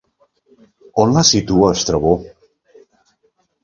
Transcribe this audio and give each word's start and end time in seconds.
On 1.03 1.13
la 1.19 1.25
situa 1.33 1.71
Estrabó? 1.77 2.19